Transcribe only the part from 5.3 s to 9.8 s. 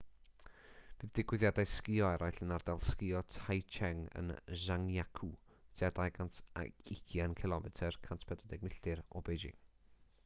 tua 220 cilomedr 140 milltir o beijing